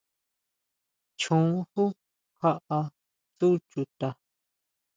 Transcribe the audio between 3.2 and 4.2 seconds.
tsú chuta.